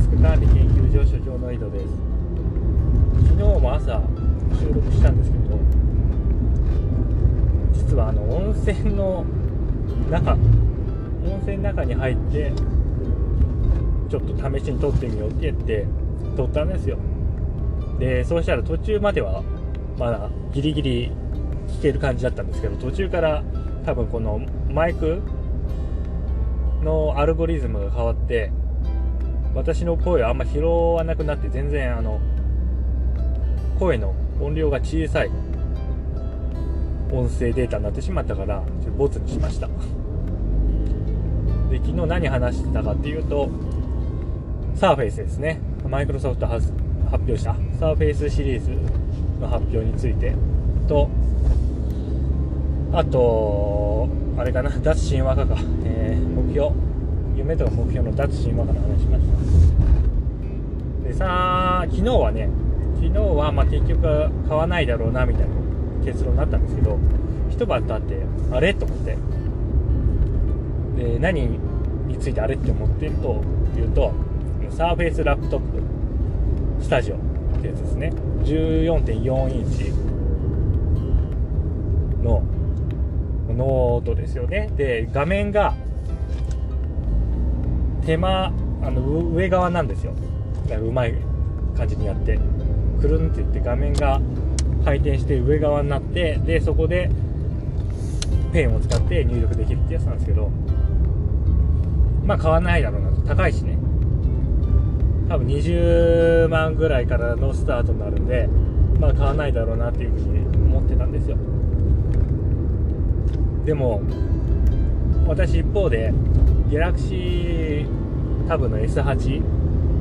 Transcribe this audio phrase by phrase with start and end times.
[0.00, 1.86] スク管理研究所所長の井戸です。
[3.28, 4.02] 昨日も朝
[4.58, 5.58] 収録したんですけど
[7.72, 9.24] 実はあの温泉の
[10.10, 10.38] 中温
[11.42, 12.52] 泉の中に入って
[14.08, 15.86] ちょっと試しに撮ってみようって言って
[16.36, 16.98] 撮ったんですよ。
[17.98, 19.42] でそうしたら途中までは
[19.98, 21.12] まだギリギリ
[21.68, 23.42] 聞ける感じだったんですけど途中から
[23.84, 25.20] 多分このマイク
[26.82, 28.50] のアルゴリズムが変わって
[29.54, 32.20] 私の声はあんま拾わなくなって全然あの
[33.78, 35.30] 声の音量が小さい
[37.12, 39.66] 音声データになってしまったからちょっとボツにしました。
[41.68, 43.48] で昨日何話してたかっていうと
[44.74, 45.60] サーフェイスですね。
[45.88, 46.72] マイクロソフト発
[47.12, 47.54] 表した。
[47.78, 48.70] サーフェイスシリーズ
[49.40, 50.34] の発表について
[50.86, 51.10] と
[52.92, 54.70] あとあれかな。
[54.70, 56.70] 脱神話化か、えー、目標。
[57.40, 59.24] 夢とか目標の脱神話化の話しまし
[61.02, 61.08] た。
[61.08, 62.48] でさあ昨日はね
[62.96, 64.02] 昨日はまあ結局
[64.48, 65.54] 買わないだろうなみたいな
[66.04, 66.98] 結論になったんですけど
[67.50, 68.74] 一晩経ってあれ？
[68.74, 69.16] と思って。
[70.96, 71.58] で何
[72.08, 73.42] についてあれって思ってると
[73.76, 74.12] いうと
[74.70, 77.18] サーフェイスラップトップスタジオっ
[77.60, 78.12] てやつですね。
[78.44, 79.92] 14.4インチ
[82.22, 82.42] の
[83.48, 84.70] ノートですよね。
[84.76, 85.74] で画面が
[88.10, 90.12] 手前あの上側なんですよ。
[90.82, 91.14] うまい
[91.76, 92.40] 感じにやって。
[93.00, 94.20] くるんっていって画面が
[94.84, 97.08] 回転して上側になってでそこで
[98.52, 100.50] ペンを使って入力できるってやつなんですけど。
[102.24, 103.20] まあ買わないだろうなと。
[103.22, 103.78] 高いしね。
[105.28, 108.48] 多分20万ぐらいからのスタートになるんで
[108.98, 111.36] まあ買わないだろうなっていうふうに思ってたんですよ。
[113.64, 114.02] でも
[115.28, 116.12] 私一方で
[116.68, 117.99] ギャラクシー
[118.50, 119.40] 多分の S8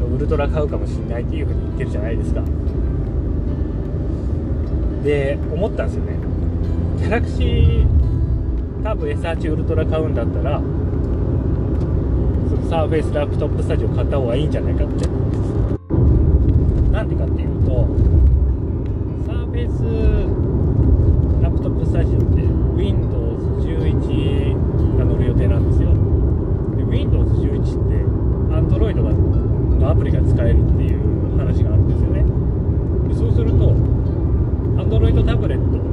[0.00, 2.42] のウルトラ買うかもしれないっていうふうに言ってるじゃないですか。
[5.04, 6.16] で思ったんですよね。
[6.96, 7.86] ギャラクシー
[8.82, 10.64] 多分 S8 ウルトラ買うんだったらそ
[12.56, 15.06] の Surface Laptop Studio 買った方がいいんじゃないかって。
[16.92, 17.86] なんでかっていうと
[19.26, 25.92] Surface Laptop Studio って Windows11 が乗る予定なんですよ
[26.74, 28.00] で Windows11 って
[28.60, 30.98] Android がのアプリが使えるっていう
[31.38, 32.22] 話があるんですよね
[33.08, 33.72] でそうすると
[34.76, 35.84] Android タブレットと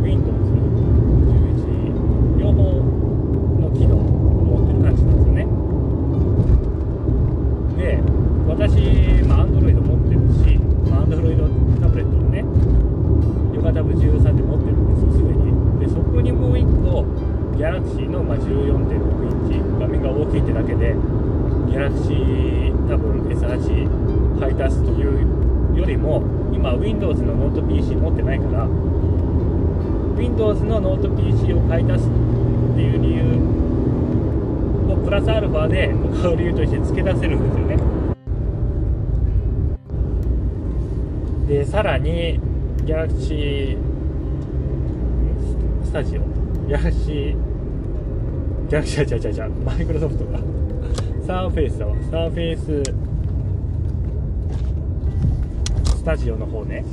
[0.00, 2.80] Windows11 両方
[3.60, 5.46] の機能を持ってる感じなんですよね
[7.76, 8.00] で
[8.48, 8.80] 私、
[9.26, 10.56] まあ、Android 持ってるし、
[10.88, 11.36] まあ、Android
[11.80, 12.44] タブレットをね
[13.54, 17.04] Yoga Tab 13で持ってるんですよすでにでそこにもう1個
[17.56, 25.02] Galaxy の、ま、14.6インチ画面が大きいってだけで Galaxy 多分 S8 買い足すとい
[25.74, 26.22] うよりも
[26.52, 28.66] 今 Windows のノート PC 持ってないから
[30.16, 32.10] Windows のノート PC を買い足すっ
[32.74, 33.22] ていう理由
[34.92, 37.76] をプラスアルファで買う理由として付け出せるんですよね。
[41.48, 42.38] でさらに
[42.84, 43.78] Galaxy
[45.84, 46.35] スタジオ。
[46.66, 47.36] Galaxy
[48.68, 50.38] Galaxy じゃじゃじゃマイクロソフトが
[51.26, 52.82] サーフェイスだわサーフェイス
[55.96, 56.84] スタジオの方ね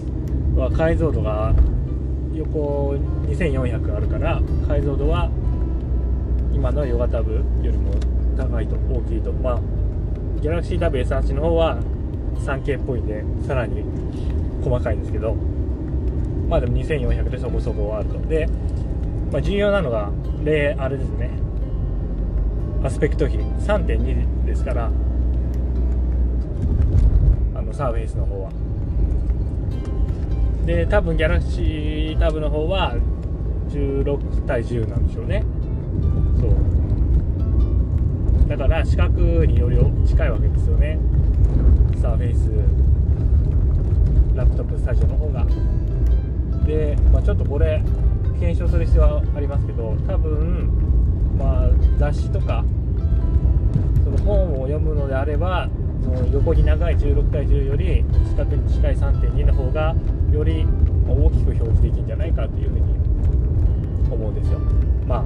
[0.55, 1.53] は解像度が
[2.33, 2.93] 横
[3.27, 5.29] 2400あるから解像度は
[6.53, 7.93] 今のヨガタブよりも
[8.37, 9.59] 高いと大きいとまあ
[10.41, 11.77] ギャラクシータブ S8 の方は
[12.45, 13.83] 3K っぽいんでさらに
[14.63, 15.33] 細かいんですけど
[16.47, 18.47] まあでも2400でそこそこあるとで、
[19.33, 20.11] まあ、重要なのが
[20.43, 21.31] 例あれですね。
[22.83, 23.39] アスペクト比。
[23.39, 24.91] 3.2ですから
[27.55, 28.51] あのサーフェイスの方は。
[30.67, 32.95] で多分ギャラクシータブの方は
[33.69, 35.43] 16対10なんでしょうね。
[36.39, 36.47] そ
[38.45, 38.47] う。
[38.47, 40.99] だから四角により近いわけですよね。
[41.99, 42.51] サーフェイス
[44.35, 45.43] ラップトップスタジオの方が。
[46.67, 47.81] で、まあ、ちょっとこれ
[48.43, 50.69] 検証する必要はありますけど多分
[51.39, 52.65] まあ雑誌とか
[54.03, 55.69] その本を読むのであれば
[56.03, 59.95] その横に長い16対10より四角に近い3.2の方が
[60.33, 60.65] より
[61.07, 62.83] 大きく表示できるんじゃないかというふうに
[64.11, 64.59] 思うんですよ。
[65.07, 65.25] まあ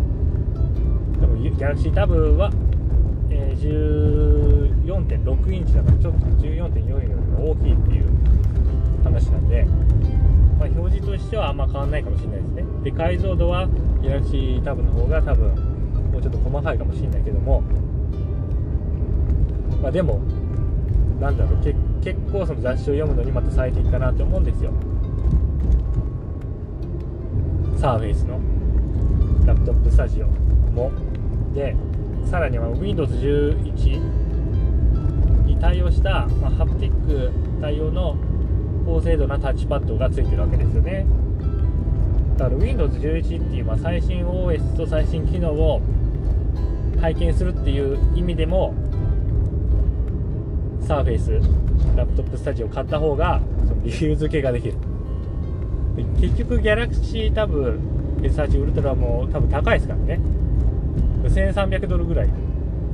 [1.20, 2.52] でもギャラクシータブは、
[11.18, 12.64] としてはあんま変わらないかもしれないですね。
[12.84, 13.68] で解像度は
[14.02, 15.50] ギラクシータブの方が多分
[16.12, 17.62] もうちょっと細かいかもしれないけども。
[19.82, 20.22] まあでも
[21.20, 24.72] なんだろうけ結構その雑誌を読むのにまた最適かなって思うんですよ。
[27.78, 28.40] サーフェイスの
[29.46, 30.92] ラップトップスタジオも。
[31.54, 31.76] で
[32.26, 34.02] さらには Windows11
[35.46, 37.32] に対応した、まあ、ハプティック
[37.62, 38.18] 対応の
[38.88, 41.06] 高精度なタッチパッドがついてるわけですよね。
[42.38, 45.82] だから Windows11 っていう、まあ、最新 OS と最新機能を
[47.02, 48.74] 体験するっていう意味でも
[50.82, 51.32] サーフェイス
[51.98, 54.76] ラップトップスタジオ買った方がその理由付けができる。
[56.22, 57.80] 結局ギャラクシータブ
[58.22, 60.22] S8 ウルトラも多分高いですからね。
[61.24, 62.30] 1300ドルぐらい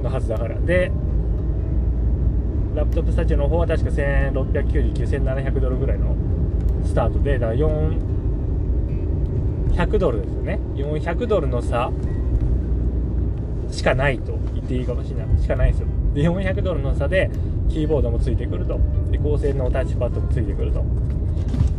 [0.02, 0.60] のはずだから。
[0.60, 0.92] で
[2.76, 6.16] ラップトップスタジオの方は確か1699、1700ドルぐらいの
[6.84, 8.00] スタートでだから400
[10.00, 10.60] ドルですよね。
[10.76, 11.92] 400ドルの差
[13.70, 15.28] しかないと言っていいかもしれない。
[15.42, 15.88] しかないですよ。
[16.14, 17.30] で400ドルの差で
[17.70, 18.80] キーボードもついてくると。
[19.12, 20.84] で高性能タッチパッドもついてくると。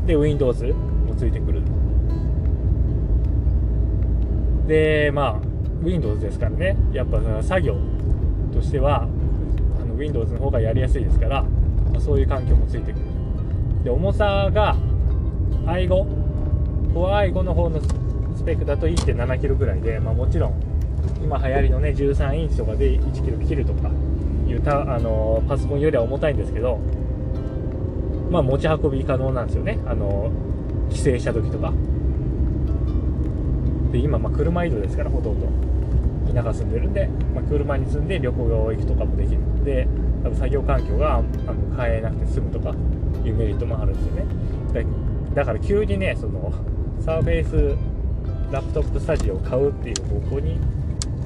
[0.07, 0.73] で Windows も
[1.17, 1.63] ついてくる
[4.67, 5.39] でまあ
[5.83, 6.77] Windows ですからね。
[6.93, 7.77] やっぱ作業
[8.53, 9.09] としては
[9.95, 13.07] の Windows の方がやりやすいですから、まあ、そういう環境もついてくる。
[13.85, 14.77] で重さが
[15.67, 17.81] i5 コア i5 の方の
[18.35, 20.63] スペックだと 1.7kg ぐらいで、まあ、もちろん
[21.23, 23.91] 今流行りのね13インチとかで 1kg 切るとか
[24.47, 26.79] いうたあのパソコンよりは重たいんですけど
[28.31, 29.79] まあ持ち運び可能なんですよね。
[29.87, 30.31] あの
[30.91, 31.73] 帰省した時とか。
[33.93, 35.47] で今まあ車移動ですからほとんど。
[36.33, 39.41] 田舎住んでるんで、まあ、車に住んで旅行行くとかもできる。
[39.41, 39.89] ので
[40.23, 42.71] 多分作業環境があの変えなくて済むとか
[43.25, 44.87] いうメリットもあるんですよね。
[45.35, 46.53] だから急にねその
[47.01, 47.77] サーフェイス
[48.53, 50.59] ラップトップスタジオを買うっていう方向に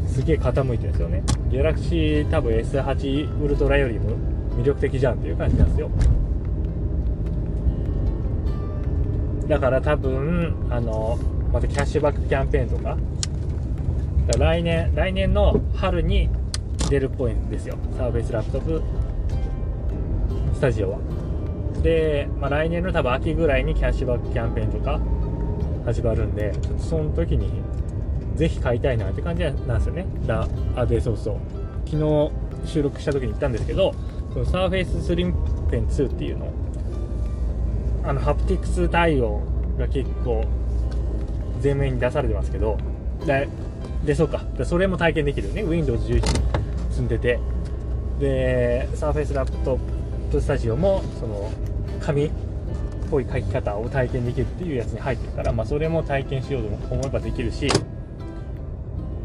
[0.07, 1.23] すげえ傾いてるんですよね。
[1.51, 4.11] ギャラクシー多分 S8 ウルトラよりも
[4.57, 5.91] 魅力的じゃんっていう感じなんですよ。
[9.47, 11.19] だから多分あの
[11.53, 12.97] またキャッシュバックキャンペーンとか
[14.37, 16.29] 来年来年の春に
[16.91, 17.77] 出るっぽいんですよ。
[17.97, 18.83] サーフェイスラップトップ。
[20.55, 20.99] スタジオは。
[21.83, 25.01] で、まあ、来年の多分秋ぐらいにキャッシュバックキャンペーンとか
[25.85, 27.63] 始まるんでちょっとその時に
[28.35, 30.07] ぜひ買いたいなって感じなんですよね。
[30.27, 30.47] ラ
[30.77, 31.37] あでそうそう
[31.87, 32.31] 昨日
[32.67, 33.95] 収録した時に言ったんですけど
[34.33, 35.35] そのサーフェイススリム
[35.71, 36.53] ペン2っていうの
[38.05, 39.43] あのハプティクス対応
[39.79, 40.45] が結構
[41.63, 42.77] 前面に出されてますけど
[44.05, 44.43] でそうか。
[44.57, 45.65] でそれも体験できるよね。
[45.65, 46.23] Windows11 に
[46.91, 47.39] 積んでて。
[48.19, 51.51] で Surface ラップトップスタジオもその
[52.01, 52.31] 紙っ
[53.11, 57.69] ぽい書き方を体験できるっていうやつに入ってるから、まあ、それも体験しようと思えばできるし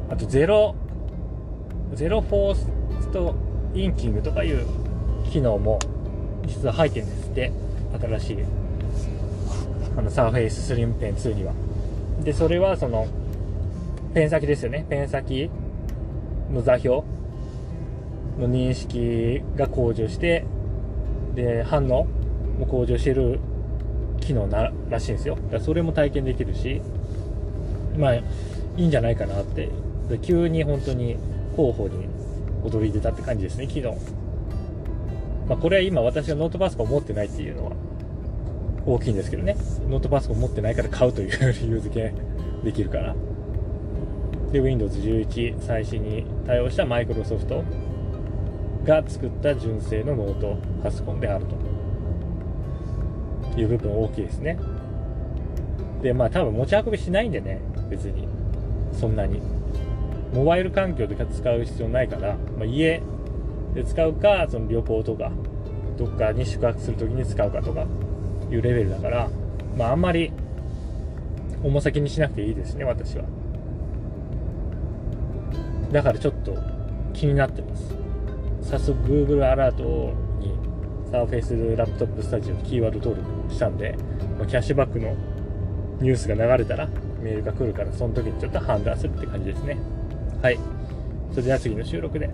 [0.09, 0.75] あとゼロ
[1.95, 3.35] ゼロフォースト
[3.73, 4.65] インキングとかいう
[5.31, 5.79] 機能も
[6.45, 7.51] 実は入ってるんですって。
[7.99, 8.37] 新しい。
[9.95, 11.53] あのサーフェイススリムペン2には。
[12.23, 13.07] でそれはその
[14.13, 14.85] ペン先ですよね。
[14.89, 15.49] ペン先
[16.51, 16.97] の座標
[18.39, 20.45] の認識が向上して
[21.35, 22.05] で反応
[22.59, 23.39] も向上してる
[24.19, 25.35] 機能ならしいんですよ。
[25.35, 26.81] だからそれも体験できるし
[27.97, 28.23] まあい
[28.77, 29.69] いんじゃないかなって。
[30.09, 31.15] で急に本当に
[31.55, 32.07] 候補に
[32.63, 33.83] 踊り出たって感じですね昨日
[35.47, 37.71] まあこれは今私がノートパソコン持ってないっていうのは
[38.85, 39.55] 大きいんですけどね。
[39.89, 42.13] ノートパソコン持ってないから買うという理由付け
[42.63, 43.15] できるから。
[44.53, 47.63] で Windows 11最新に対応したマイクロソフト
[48.85, 51.73] が作った純正のノートパソコンであると。
[53.55, 54.57] いう部分大きいですね。
[56.01, 58.27] でまあ多分持ち運びしないんでね別に。
[58.91, 59.41] そんなに。
[60.33, 63.01] モバイル環境で使う必要ないから、まあ、家
[63.75, 65.31] で使うかその旅行とか
[65.97, 67.85] どっかに宿泊する時に使うかとか
[68.51, 69.29] いうレベルだから、
[69.77, 70.31] まあ、あんまり
[71.63, 73.25] 重さ気にしなくていいですね私は。
[75.93, 76.57] だからちょっと
[77.13, 77.95] 気になってます。
[78.63, 79.83] 早速 Google アラート
[80.39, 80.51] に
[81.11, 83.95] Surface ラップトップスタジオキーワード登録したんで、
[84.47, 85.15] キャッシュバックの
[86.01, 86.87] ニュースが流れたら
[87.21, 89.77] メールが来るからその時にちょっと判断するって感じですね。
[90.41, 90.57] はい。
[91.29, 92.29] それでは次の収録で。